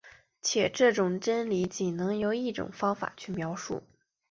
[0.41, 3.83] 且这种真理仅能由一种方法去描述。